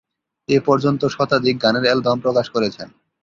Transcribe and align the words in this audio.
এ 0.49 0.57
পর্যন্ত 0.65 1.01
শতাধিক 1.07 1.55
গানের 1.63 1.85
এলবাম 1.85 2.17
প্রকাশ 2.19 2.47
করেছেন। 2.49 2.87